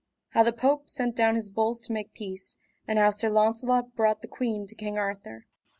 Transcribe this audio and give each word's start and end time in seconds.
How 0.29 0.41
the 0.41 0.51
Pope 0.51 0.89
sent 0.89 1.15
down 1.15 1.35
his 1.35 1.51
bulls 1.51 1.79
to 1.83 1.93
make 1.93 2.15
peace, 2.15 2.57
and 2.87 2.97
how 2.97 3.11
Sir 3.11 3.29
Launcelot 3.29 3.95
brought 3.95 4.21
the 4.23 4.27
queen 4.27 4.65
to 4.65 4.73
King 4.73 4.97
Arthur. 4.97 5.45